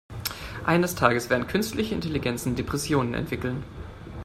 [0.65, 3.61] Eines Tages werden künstliche Intelligenzen Depressionen entwickeln.